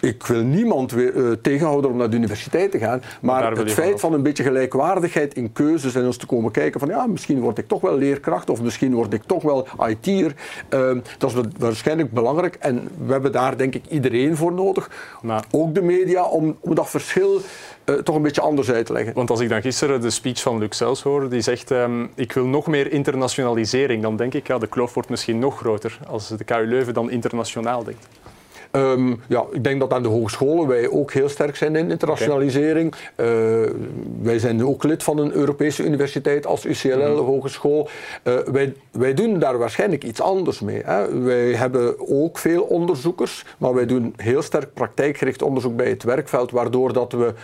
ik 0.00 0.26
wil 0.26 0.42
niemand 0.42 0.92
weer, 0.92 1.14
uh, 1.14 1.32
tegenhouden 1.42 1.90
om 1.90 1.96
naar 1.96 2.10
de 2.10 2.16
universiteit 2.16 2.70
te 2.70 2.78
gaan, 2.78 3.02
maar 3.20 3.56
het 3.56 3.72
feit 3.72 4.00
van 4.00 4.12
een 4.12 4.22
beetje 4.22 4.42
gelijkwaardigheid 4.42 5.34
in 5.34 5.52
keuzes 5.52 5.94
en 5.94 6.06
ons 6.06 6.16
te 6.16 6.26
komen 6.26 6.50
kijken 6.50 6.80
van 6.80 6.88
ja, 6.88 7.06
misschien 7.06 7.40
word 7.40 7.58
ik 7.58 7.68
toch 7.68 7.80
wel 7.80 7.96
leerkracht 7.96 8.50
of 8.50 8.62
misschien 8.62 8.94
word 8.94 9.12
ik 9.12 9.22
toch 9.22 9.42
wel 9.42 9.66
IT'er, 9.88 10.34
uh, 10.70 10.90
dat 11.18 11.30
is 11.30 11.42
waarschijnlijk 11.58 12.12
belangrijk 12.12 12.54
en 12.54 12.88
we 13.06 13.12
hebben 13.12 13.32
daar 13.32 13.56
denk 13.56 13.74
ik 13.74 13.84
iedereen 13.88 14.36
voor 14.36 14.52
nodig, 14.52 14.90
maar, 15.22 15.44
ook 15.50 15.74
de 15.74 15.82
media, 15.82 16.24
om, 16.24 16.56
om 16.60 16.74
dat 16.74 16.90
verschil 16.90 17.40
uh, 17.84 17.96
toch 17.96 18.16
een 18.16 18.22
beetje 18.22 18.40
anders 18.40 18.70
uit 18.70 18.86
te 18.86 18.92
leggen. 18.92 19.14
Want 19.14 19.30
als 19.30 19.40
ik 19.40 19.48
dan 19.48 19.62
gisteren 19.62 20.00
de 20.00 20.10
speech 20.10 20.42
van 20.42 20.58
Luc 20.58 20.76
Sels 20.76 21.02
hoorde, 21.02 21.28
die 21.28 21.40
zegt 21.40 21.70
um, 21.70 22.10
ik 22.14 22.32
wil 22.32 22.46
nog 22.46 22.66
meer 22.66 22.92
internationalisering, 22.92 24.02
dan 24.02 24.16
denk 24.16 24.34
ik 24.34 24.46
ja, 24.46 24.58
de 24.58 24.66
kloof 24.66 24.94
wordt 24.94 25.08
misschien 25.08 25.38
nog 25.38 25.58
groter 25.58 25.98
als 26.08 26.28
de 26.28 26.44
KU 26.44 26.66
Leuven 26.66 26.94
dan 26.94 27.10
internationaal 27.10 27.84
denkt. 27.84 28.08
Ehm, 28.70 29.14
ja, 29.28 29.44
ik 29.52 29.64
denk 29.64 29.80
dat 29.80 29.92
aan 29.92 30.02
de 30.02 30.08
hogescholen 30.08 30.66
wij 30.66 30.90
ook 30.90 31.12
heel 31.12 31.28
sterk 31.28 31.56
zijn 31.56 31.76
in 31.76 31.90
internationalisering. 31.90 32.94
Eh, 33.14 33.26
wij 34.22 34.38
zijn 34.38 34.66
ook 34.66 34.82
lid 34.84 35.02
van 35.02 35.18
een 35.18 35.32
Europese 35.32 35.84
universiteit 35.84 36.46
als 36.46 36.64
UCLL 36.64 37.14
Mhm. 37.14 37.24
Hogeschool. 37.24 37.88
Eh, 38.22 38.34
wij, 38.34 38.74
wij 38.90 39.14
doen 39.14 39.38
daar 39.38 39.58
waarschijnlijk 39.58 40.04
iets 40.04 40.20
anders 40.20 40.60
mee. 40.60 40.82
Hè. 40.84 41.20
Wij 41.20 41.54
hebben 41.54 41.94
ook 42.10 42.38
veel 42.38 42.62
onderzoekers, 42.62 43.44
maar 43.58 43.74
wij 43.74 43.86
doen 43.86 44.14
heel 44.16 44.42
sterk 44.42 44.74
praktijkgericht 44.74 45.42
onderzoek 45.42 45.76
bij 45.76 45.88
het 45.88 46.02
werkveld, 46.02 46.50
waardoor 46.50 46.92
dat 46.92 47.12
we 47.12 47.34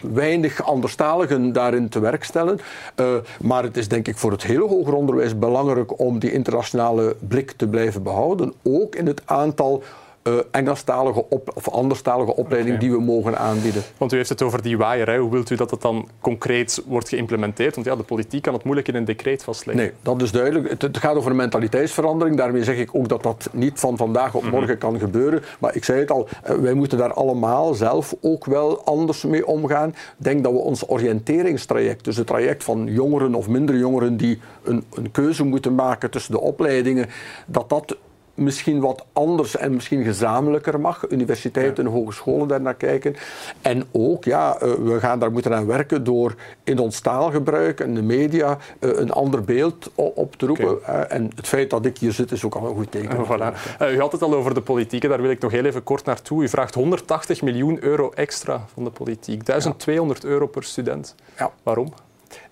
weinig 0.00 0.62
anderstaligen 0.64 1.52
daarin 1.52 1.88
te 1.88 2.00
werk 2.00 2.24
stellen. 2.24 2.58
Eh, 2.94 3.06
maar 3.40 3.62
het 3.62 3.76
is 3.76 3.88
denk 3.88 4.08
ik 4.08 4.16
voor 4.16 4.30
het 4.30 4.42
hele 4.42 4.66
hoger 4.66 4.94
onderwijs 4.94 5.38
belangrijk 5.38 6.00
om 6.00 6.18
die 6.18 6.32
internationale 6.32 7.16
blik 7.28 7.50
te 7.50 7.68
blijven 7.68 8.02
behouden. 8.02 8.52
Ook 8.62 8.94
in 8.94 9.06
het 9.06 9.22
aantal 9.24 9.82
eh 10.26 10.32
Engelstalige 10.50 11.24
op, 11.28 11.50
of 11.54 11.68
anderstalige 11.68 12.36
opleidingen 12.36 12.76
Oké. 12.76 12.86
die 12.86 12.96
we 12.96 13.02
mogen 13.02 13.38
aanbieden. 13.38 13.82
Want 13.96 14.12
u 14.12 14.16
heeft 14.16 14.28
het 14.28 14.42
over 14.42 14.62
die 14.62 14.78
waaier. 14.78 15.10
Hè. 15.10 15.18
Hoe 15.18 15.30
wilt 15.30 15.50
u 15.50 15.56
dat 15.56 15.70
het 15.70 15.80
dan 15.80 16.08
concreet 16.20 16.82
wordt 16.86 17.08
geïmplementeerd? 17.08 17.74
Want 17.74 17.86
ja, 17.86 17.96
de 17.96 18.02
politiek 18.02 18.42
kan 18.42 18.54
het 18.54 18.64
moeilijk 18.64 18.88
in 18.88 18.94
een 18.94 19.04
decreet 19.04 19.44
vastleggen. 19.44 19.84
Nee, 19.84 19.92
dat 20.02 20.22
is 20.22 20.32
duidelijk. 20.32 20.68
Het, 20.68 20.82
het 20.82 20.98
gaat 20.98 21.16
over 21.16 21.30
een 21.30 21.36
mentaliteitsverandering. 21.36 22.36
Daarmee 22.36 22.64
zeg 22.64 22.76
ik 22.76 22.90
ook 22.92 23.08
dat 23.08 23.22
dat 23.22 23.48
niet 23.52 23.80
van 23.80 23.96
vandaag 23.96 24.34
op 24.34 24.50
morgen 24.50 24.78
kan 24.78 24.98
gebeuren. 24.98 25.42
Maar 25.58 25.74
ik 25.74 25.84
zei 25.84 26.00
het 26.00 26.10
al, 26.10 26.28
eh, 26.42 26.54
wij 26.54 26.74
moeten 26.74 26.98
daar 26.98 27.12
allemaal 27.12 27.74
zelf 27.74 28.14
ook 28.20 28.44
wel 28.44 28.84
anders 28.84 29.24
mee 29.24 29.46
omgaan. 29.46 29.88
Ik 29.88 29.94
denk 30.16 30.44
dat 30.44 30.52
we 30.52 30.58
ons 30.58 30.88
oriënteringstraject, 30.88 32.04
dus 32.04 32.16
het 32.16 32.26
traject 32.26 32.64
van 32.64 32.86
jongeren 32.86 33.34
of 33.34 33.48
minder 33.48 33.76
jongeren 33.76 34.16
die 34.16 34.40
een, 34.62 34.84
een 34.94 35.10
keuze 35.10 35.44
moeten 35.44 35.74
maken 35.74 36.10
tussen 36.10 36.32
de 36.32 36.40
opleidingen, 36.40 37.06
dat 37.46 37.68
dat 37.68 37.96
misschien 38.36 38.80
wat 38.80 39.04
anders 39.12 39.56
en 39.56 39.74
misschien 39.74 40.04
gezamenlijker 40.04 40.80
mag. 40.80 41.10
Universiteiten 41.10 41.84
en 41.84 41.90
hogescholen 41.90 42.48
daar 42.48 42.60
naar 42.60 42.74
kijken. 42.74 43.16
En 43.62 43.84
ook, 43.92 44.24
ja, 44.24 44.58
eh, 44.58 44.72
we 44.72 45.00
gaan 45.00 45.18
daar 45.18 45.32
moeten 45.32 45.54
aan 45.54 45.66
werken 45.66 46.04
door 46.04 46.34
in 46.64 46.78
ons 46.78 47.00
taalgebruik 47.00 47.80
en 47.80 47.94
de 47.94 48.02
media 48.02 48.58
eh, 48.78 48.90
een 48.98 49.10
ander 49.10 49.42
beeld 49.42 49.90
op 49.94 50.36
te 50.36 50.46
roepen. 50.46 50.84
Eh, 50.84 51.16
En 51.16 51.30
het 51.36 51.46
feit 51.46 51.70
dat 51.70 51.84
ik 51.84 51.98
hier 51.98 52.12
zit 52.12 52.32
is 52.32 52.44
ook 52.44 52.54
al 52.54 52.66
een 52.68 52.74
goed 52.74 52.90
teken. 52.90 53.24
Voilà. 53.26 53.80
U 53.92 54.00
had 54.00 54.12
het 54.12 54.22
al 54.22 54.34
over 54.34 54.54
de 54.54 54.60
politiek, 54.60 55.02
en 55.02 55.08
daar 55.08 55.22
wil 55.22 55.30
ik 55.30 55.40
nog 55.40 55.50
heel 55.50 55.64
even 55.64 55.82
kort 55.82 56.04
naartoe. 56.04 56.42
U 56.42 56.48
vraagt 56.48 56.74
180 56.74 57.42
miljoen 57.42 57.82
euro 57.84 58.10
extra 58.14 58.64
van 58.74 58.84
de 58.84 58.90
politiek. 58.90 59.46
1200 59.46 60.24
euro 60.24 60.46
per 60.46 60.64
student. 60.64 61.14
Ja. 61.38 61.50
Waarom? 61.62 61.92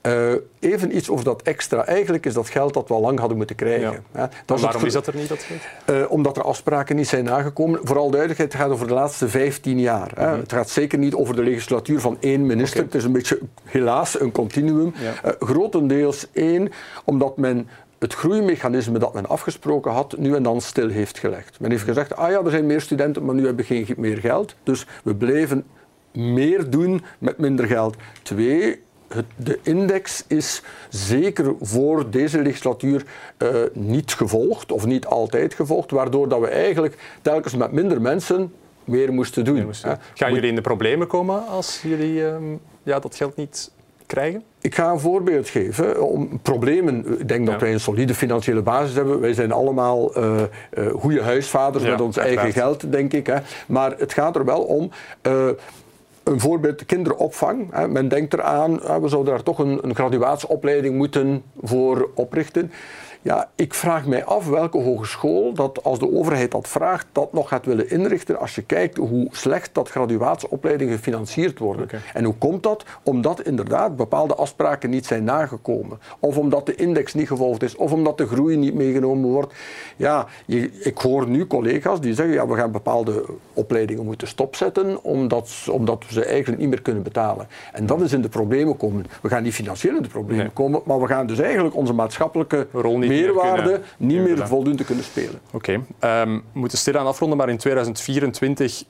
Eh, 0.00 0.33
even 0.61 0.97
iets 0.97 1.11
over 1.11 1.25
dat 1.25 1.43
extra. 1.43 1.87
Eigenlijk 1.87 2.26
is 2.26 2.35
dat 2.35 2.49
geld 2.49 2.75
dat 2.75 2.88
we 2.88 2.95
al 2.95 3.00
lang 3.00 3.19
hadden 3.19 3.37
moeten 3.37 3.57
krijgen. 3.57 4.05
Ja. 4.14 4.31
Waarom 4.47 4.85
is 4.85 4.93
dat 4.93 5.07
er 5.07 5.17
niet? 5.17 5.29
Dat 5.29 5.43
geld? 5.43 5.61
Eh, 5.85 6.11
omdat 6.11 6.37
er 6.37 6.43
afspraken 6.43 6.97
niet 6.97 7.09
zijn 7.09 7.25
nagekomen. 7.25 7.81
Vooral 7.83 8.11
duidelijkheid, 8.11 8.53
het 8.53 8.62
gaat 8.62 8.71
over 8.71 8.87
de 8.87 8.95
laatste 8.95 9.29
15 9.29 9.81
jaar. 9.81 10.11
Hè. 10.14 10.31
Mhm. 10.31 10.41
Het 10.41 10.53
gaat 10.53 10.71
zeker 10.71 10.99
niet 10.99 11.14
over 11.14 11.37
de 11.37 11.43
legislatuur 11.43 12.00
van 12.00 12.17
één 12.21 12.47
minister. 12.47 12.83
Het 12.83 12.95
is 12.95 13.05
een 13.05 13.12
beetje, 13.12 13.38
helaas, 13.64 14.21
een 14.21 14.33
continuum. 14.33 14.95
Ja. 14.97 15.12
Eh, 15.23 15.33
grotendeels 15.38 16.26
één, 16.33 16.73
omdat 17.05 17.37
men 17.37 17.69
het 17.99 18.14
groeimechanisme 18.14 18.99
dat 18.99 19.14
men 19.14 19.26
afgesproken 19.26 19.93
had, 19.93 20.17
nu 20.19 20.35
en 20.35 20.43
dan 20.43 20.61
stil 20.61 20.88
heeft 20.88 21.19
gelegd. 21.19 21.61
Men 21.61 21.71
heeft 21.71 21.85
gezegd, 21.85 22.17
ah 22.17 22.31
ja, 22.31 22.41
er 22.45 22.50
zijn 22.50 22.67
meer 22.67 22.81
studenten, 22.81 23.25
maar 23.25 23.35
nu 23.35 23.47
hebben 23.47 23.67
we 23.67 23.85
geen 23.85 23.95
meer 23.97 24.19
geld. 24.19 24.55
Dus 24.62 24.87
we 25.05 25.14
bleven 25.14 25.64
meer 26.12 26.71
doen 26.71 27.03
met 27.19 27.38
minder 27.38 27.67
geld. 27.67 27.97
Twee, 28.23 28.83
het, 29.14 29.25
de 29.37 29.59
index 29.62 30.25
is 30.26 30.62
zeker 30.88 31.54
voor 31.61 32.11
deze 32.11 32.42
legislatuur 32.42 33.04
eh, 33.37 33.49
niet 33.73 34.12
gevolgd, 34.12 34.73
of 34.73 34.87
niet 34.87 35.06
altijd 35.06 35.54
gevolgd, 35.54 35.90
waardoor 35.90 36.28
dat 36.28 36.40
we 36.40 36.47
eigenlijk 36.49 36.97
telkens 37.23 37.54
met 37.56 37.73
minder 37.73 38.00
mensen 38.00 38.52
meer 38.85 39.12
moesten 39.12 39.44
doen. 39.44 39.75
Gaan 39.75 39.99
Moet- 40.18 40.28
jullie 40.28 40.49
in 40.49 40.54
de 40.54 40.61
problemen 40.61 41.06
komen 41.06 41.47
als 41.47 41.80
jullie 41.83 42.26
ehm, 42.26 42.42
ja, 42.83 42.99
dat 42.99 43.14
geld 43.14 43.37
niet 43.37 43.71
krijgen? 44.06 44.42
Ik 44.61 44.75
ga 44.75 44.90
een 44.90 45.00
voorbeeld 45.00 45.49
geven. 45.49 46.02
Om 46.02 46.40
problemen, 46.42 47.21
ik 47.21 47.28
denk 47.28 47.47
dat 47.47 47.54
Ja. 47.54 47.61
wij 47.61 47.73
een 47.73 47.80
solide 47.80 48.14
financiële 48.14 48.62
basis 48.62 48.94
hebben. 48.94 49.21
Wij 49.21 49.33
zijn 49.35 49.52
allemaal 49.52 50.14
eh 50.14 50.42
eh, 50.71 50.87
goede 50.92 51.23
huisvaders 51.23 51.85
Ja, 51.85 51.90
met 51.90 52.00
ons 52.00 52.16
eigen 52.16 52.52
geld, 52.52 52.92
denk 52.92 53.12
ik. 53.12 53.26
Hè. 53.26 53.37
Maar 53.66 53.94
het 53.99 54.12
gaat 54.12 54.37
er 54.37 54.44
wel 54.44 54.61
om. 54.62 54.90
eh, 55.23 55.49
een 56.25 56.40
voorbeeld, 56.40 56.78
de 56.78 56.85
kinderopvang. 56.85 57.87
Men 57.88 58.09
denkt 58.09 58.33
eraan, 58.33 58.75
we 59.00 59.09
zouden 59.09 59.33
daar 59.35 59.43
toch 59.43 59.59
een, 59.59 59.78
een 59.83 59.95
graduatieopleiding 59.95 60.97
moeten 60.97 61.43
voor 61.62 62.11
oprichten. 62.14 62.73
Ja, 63.25 63.50
ik 63.54 63.75
vraag 63.75 64.07
mij 64.07 64.25
af 64.25 64.49
welke 64.49 64.78
hogeschool 64.78 65.52
dat 65.54 65.85
als 65.85 65.99
de 65.99 66.12
overheid 66.12 66.50
dat 66.50 66.69
vraagt, 66.69 67.07
dat 67.12 67.33
nog 67.33 67.49
gaat 67.49 67.66
willen 67.66 67.90
inrichten 67.90 68.38
als 68.38 68.54
je 68.54 68.62
kijkt 68.62 68.97
hoe 68.97 69.28
slecht 69.31 69.71
dat 69.75 69.88
graduatieopleidingen 69.90 70.95
gefinancierd 70.97 71.59
worden. 71.59 71.88
En 72.14 72.25
hoe 72.25 72.35
komt 72.35 72.62
dat? 72.62 72.85
Omdat 73.02 73.43
inderdaad 73.43 73.97
bepaalde 73.97 74.35
afspraken 74.35 74.90
niet 74.90 75.07
zijn 75.07 75.25
nagekomen. 75.25 75.99
Of 76.19 76.38
omdat 76.38 76.66
de 76.66 76.75
index 76.75 77.14
niet 77.14 77.26
gevolgd 77.28 77.62
is. 77.62 77.76
Of 77.76 77.93
omdat 77.93 78.19
de 78.19 78.26
groei 78.26 78.57
niet 78.57 78.75
meegenomen 78.75 79.31
wordt. 79.31 79.54
Ja, 79.97 80.26
je- 80.47 80.71
ik 80.83 80.99
hoor 80.99 81.28
nu 81.28 81.47
collega's 81.47 82.00
die 82.00 82.14
zeggen, 82.14 82.35
ja, 82.35 82.47
we 82.47 82.54
gaan 82.54 82.73
bepaalde 82.73 83.25
opleidingen 83.54 84.04
moeten 84.04 84.28
stopzetten, 84.28 85.04
omdat, 85.04 85.66
omdat 85.71 86.04
we 86.07 86.12
ze 86.12 86.25
eigenlijk 86.25 86.61
niet 86.61 86.71
meer 86.71 86.83
kunnen 86.83 87.02
betalen. 87.02 87.47
En 87.73 87.87
dat 87.87 88.00
is 88.00 88.12
in 88.12 88.23
de 88.23 88.28
problemen 88.28 88.76
komen. 88.76 89.07
We 89.23 89.28
gaan 89.28 89.43
niet 89.43 89.54
financieel 89.54 89.97
in 89.97 90.02
de 90.02 90.09
problemen 90.09 90.45
Nee. 90.45 90.52
komen, 90.54 90.81
maar 90.85 91.00
we 91.00 91.07
gaan 91.07 91.26
dus 91.26 91.38
eigenlijk 91.38 91.76
onze 91.76 91.93
maatschappelijke 91.93 92.66
Rol 92.73 92.99
niet 92.99 93.12
meerwaarde 93.21 93.80
niet 93.97 94.21
meer 94.21 94.47
voldoende 94.47 94.85
kunnen 94.85 95.04
spelen. 95.04 95.40
Oké, 95.52 95.80
ehm, 95.99 96.28
we 96.52 96.59
moeten 96.59 96.78
stilaan 96.78 97.06
afronden, 97.06 97.38
maar 97.38 97.49
in 97.49 97.56
2024 97.59 98.85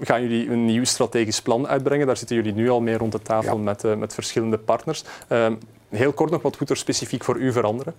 gaan 0.00 0.22
jullie 0.22 0.50
een 0.50 0.64
nieuw 0.64 0.84
strategisch 0.84 1.42
plan 1.42 1.68
uitbrengen. 1.68 2.06
Daar 2.06 2.16
zitten 2.16 2.36
jullie 2.36 2.52
nu 2.52 2.70
al 2.70 2.80
mee 2.80 2.96
rond 2.96 3.12
de 3.12 3.22
tafel 3.22 3.56
Ja. 3.56 3.62
met, 3.62 3.84
eh, 3.84 3.94
met 3.94 4.14
verschillende 4.14 4.58
partners. 4.58 5.04
Ehm, 5.28 5.54
heel 5.88 6.12
kort 6.12 6.30
nog, 6.30 6.42
wat 6.42 6.60
moet 6.60 6.70
er 6.70 6.76
specifiek 6.76 7.24
voor 7.24 7.36
u 7.36 7.52
veranderen 7.52 7.94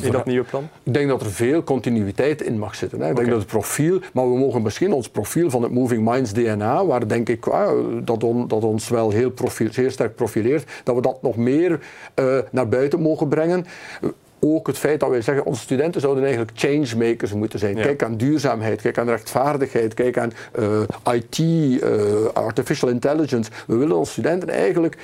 In 0.00 0.12
dat 0.12 0.24
nieuwe 0.24 0.44
plan? 0.46 0.68
Ik 0.82 0.94
denk 0.94 1.08
dat 1.08 1.20
er 1.20 1.30
veel 1.30 1.64
continuïteit 1.64 2.42
in 2.42 2.58
mag 2.58 2.74
zitten. 2.74 3.00
Hè. 3.00 3.10
Ik 3.10 3.16
denk 3.16 3.28
dat 3.28 3.38
het 3.38 3.46
profiel, 3.46 4.00
maar 4.12 4.30
we 4.32 4.38
mogen 4.38 4.62
misschien 4.62 4.92
ons 4.92 5.08
profiel 5.08 5.50
van 5.50 5.62
het 5.62 5.72
Moving 5.72 6.10
Minds 6.10 6.32
DNA, 6.32 6.86
waar 6.86 7.08
denk 7.08 7.28
ik 7.28 7.46
ah, 7.46 7.70
dat, 8.04 8.24
on- 8.24 8.48
dat 8.48 8.62
ons 8.64 8.88
wel 8.88 9.10
heel, 9.10 9.30
profiel, 9.30 9.68
sterk 9.90 10.14
profileert, 10.14 10.70
dat 10.84 10.94
we 10.94 11.00
dat 11.00 11.22
nog 11.22 11.36
meer 11.36 11.80
eh, 12.14 12.38
naar 12.50 12.68
buiten 12.68 13.00
mogen 13.00 13.28
brengen. 13.28 13.66
Eh, 14.02 14.08
Ook 14.46 14.66
het 14.66 14.78
feit 14.78 15.00
dat 15.00 15.08
wij 15.10 15.20
zeggen, 15.22 15.44
onze 15.46 15.60
studenten 15.62 16.00
zouden 16.00 16.22
eigenlijk 16.24 16.52
changemakers 16.58 17.32
moeten 17.32 17.58
zijn. 17.58 17.76
Ja. 17.76 17.82
Kijk 17.82 18.02
aan 18.02 18.16
duurzaamheid, 18.16 18.80
kijk 18.80 18.98
aan 18.98 19.08
rechtvaardigheid, 19.08 19.94
kijk 19.94 20.18
aan 20.18 20.32
eh, 20.52 21.14
IT, 21.14 21.38
eh, 21.82 21.90
artificial 22.32 22.90
intelligence. 22.90 23.50
We 23.66 23.76
willen 23.76 23.96
onze 23.96 24.12
studenten 24.12 24.48
eigenlijk 24.48 24.96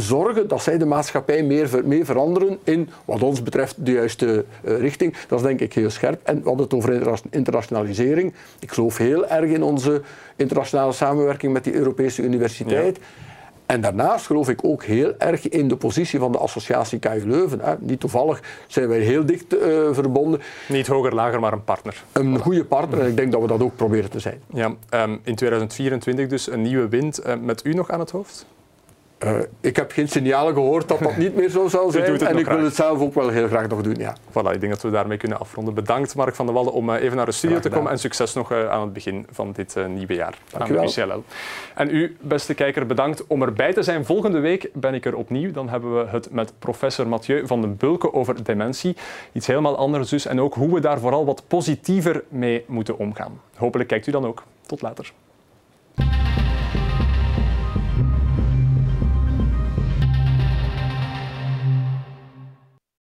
zorgen 0.00 0.48
dat 0.48 0.62
zij 0.62 0.78
de 0.78 0.84
maatschappij 0.84 1.42
meer, 1.42 1.68
ver- 1.68 1.86
mee 1.86 2.04
veranderen 2.04 2.58
in, 2.64 2.88
wat 3.04 3.22
ons 3.22 3.42
betreft, 3.42 3.74
de 3.86 3.92
juiste 3.92 4.44
eh, 4.64 4.78
richting. 4.78 5.14
Dat 5.28 5.38
is 5.38 5.46
denk 5.46 5.60
ik 5.60 5.72
heel 5.72 5.90
scherp. 5.90 6.20
En 6.24 6.36
we 6.42 6.48
hadden 6.48 6.64
het 6.64 6.74
over 6.74 6.92
interna- 6.92 7.18
internationalisering. 7.30 8.34
Ik 8.60 8.72
geloof 8.72 8.96
heel 8.96 9.26
erg 9.26 9.50
in 9.50 9.62
onze 9.62 10.02
internationale 10.36 10.92
samenwerking 10.92 11.52
met 11.52 11.64
die 11.64 11.74
Europese 11.74 12.22
universiteit. 12.22 12.98
En 13.66 13.80
daarnaast 13.80 14.26
geloof 14.26 14.48
ik 14.48 14.64
ook 14.64 14.84
heel 14.84 15.14
erg 15.18 15.48
in 15.48 15.68
de 15.68 15.76
positie 15.76 16.18
van 16.18 16.32
de 16.32 16.38
associatie 16.38 16.98
KU 16.98 17.22
Leuven. 17.26 17.60
Hè. 17.60 17.74
Niet 17.80 18.00
toevallig 18.00 18.42
zijn 18.66 18.88
wij 18.88 18.98
heel 18.98 19.26
dicht 19.26 19.56
eh, 19.58 19.68
verbonden. 19.92 20.40
Niet 20.68 20.86
hoger, 20.86 21.14
lager, 21.14 21.40
maar 21.40 21.52
een 21.52 21.64
partner. 21.64 22.02
Een 22.12 22.38
goede 22.38 22.64
partner 22.64 23.00
en 23.00 23.06
ik 23.06 23.16
denk 23.16 23.32
dat 23.32 23.40
we 23.40 23.46
dat 23.46 23.60
ook 23.62 23.76
proberen 23.76 24.10
te 24.10 24.18
zijn. 24.20 24.42
Ja, 24.52 24.74
ehm, 24.88 25.16
in 25.22 25.34
2024 25.34 26.26
dus 26.26 26.50
een 26.50 26.62
nieuwe 26.62 26.88
wind 26.88 27.18
eh, 27.18 27.34
met 27.40 27.64
u 27.64 27.72
nog 27.72 27.90
aan 27.90 28.00
het 28.00 28.10
hoofd? 28.10 28.46
Eh, 29.18 29.38
ik 29.60 29.76
heb 29.76 29.92
geen 29.92 30.08
signalen 30.08 30.54
gehoord 30.54 30.88
dat 30.88 30.98
dat 30.98 31.16
niet 31.16 31.34
meer 31.36 31.50
zo 31.50 31.68
zal 31.68 31.90
zijn. 31.92 32.20
En 32.20 32.38
ik 32.38 32.46
wil 32.46 32.64
het 32.64 32.74
zelf 32.74 33.00
ook 33.00 33.14
wel 33.14 33.28
heel 33.28 33.46
graag 33.46 33.68
nog 33.68 33.82
doen. 33.82 33.94
Ja. 33.94 34.16
Voilà, 34.30 34.52
ik 34.52 34.60
denk 34.60 34.72
dat 34.72 34.82
we 34.82 34.90
daarmee 34.90 35.16
kunnen 35.16 35.38
afronden. 35.40 35.74
Bedankt 35.74 36.14
Mark 36.14 36.34
van 36.34 36.46
der 36.46 36.54
Wallen 36.54 36.72
om 36.72 36.90
eh, 36.90 37.02
even 37.02 37.16
naar 37.16 37.26
de 37.26 37.32
studio 37.32 37.58
te 37.58 37.68
komen 37.68 37.90
en 37.90 37.98
succes 37.98 38.34
nog 38.34 38.52
eh, 38.52 38.68
aan 38.70 38.80
het 38.80 38.92
begin 38.92 39.26
van 39.30 39.52
dit 39.52 39.76
nieuwe 39.88 40.14
jaar. 40.14 40.34
Dankjewel. 40.50 40.76
Namens 40.76 40.98
UCLL. 40.98 41.24
En 41.74 41.94
u, 41.94 42.16
beste 42.20 42.54
kijker, 42.54 42.86
bedankt 42.86 43.26
om 43.26 43.42
erbij 43.42 43.72
te 43.72 43.82
zijn. 43.82 44.04
Volgende 44.04 44.38
week 44.38 44.70
ben 44.72 44.94
ik 44.94 45.06
er 45.06 45.16
opnieuw. 45.16 45.52
Dan 45.52 45.68
hebben 45.68 45.98
we 45.98 46.10
het 46.10 46.30
met 46.30 46.52
professor 46.58 47.08
Mathieu 47.08 47.46
van 47.46 47.60
den 47.60 47.76
Bulke 47.76 48.12
over 48.12 48.44
dementie. 48.44 48.96
Iets 49.32 49.46
helemaal 49.46 49.76
anders 49.76 50.08
dus. 50.08 50.26
En 50.26 50.40
ook 50.40 50.54
hoe 50.54 50.74
we 50.74 50.80
daar 50.80 51.00
vooral 51.00 51.24
wat 51.24 51.42
positiever 51.46 52.24
mee 52.28 52.64
moeten 52.66 52.98
omgaan. 52.98 53.40
Hopelijk 53.56 53.88
kijkt 53.88 54.06
u 54.06 54.10
dan 54.10 54.26
ook. 54.26 54.42
Tot 54.66 54.82
later. 54.82 55.12